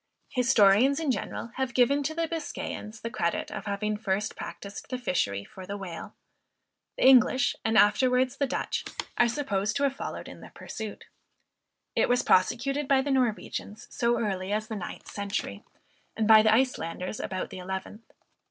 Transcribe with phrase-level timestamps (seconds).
[0.29, 4.97] Historians, in general, have given to the Biscayans the credit of having first practiced the
[4.97, 6.15] fishery for the Whale;
[6.97, 8.83] the English, and afterwards the Dutch
[9.19, 11.05] are supposed to have followed in the pursuit.
[11.95, 15.63] It was prosecuted by the Norwegians so early as the ninth century,
[16.17, 18.11] and by the Icelanders about the eleventh.